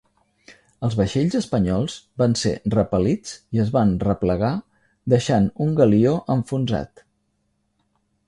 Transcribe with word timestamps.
Els 0.85 0.95
vaixells 0.99 1.35
espanyols 1.39 1.97
van 2.21 2.31
ser 2.43 2.53
repel·lits 2.75 3.35
i 3.57 3.61
es 3.65 3.69
van 3.77 3.93
replegar 4.05 4.51
deixant 5.15 5.49
un 5.67 5.75
galió 5.81 6.15
enfonsat. 6.37 7.05